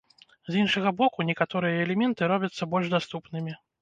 [0.53, 3.53] З іншага боку, некаторыя элементы робяцца больш даступнымі.